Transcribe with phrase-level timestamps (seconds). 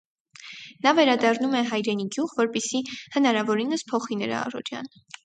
[0.85, 2.81] Նա վերադառնում է հայրենի գյուղ, որպեսզի
[3.17, 4.91] հնարավորինս փոխի նրա առօրյան։